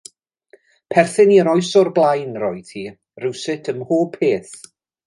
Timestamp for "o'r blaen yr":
1.83-2.49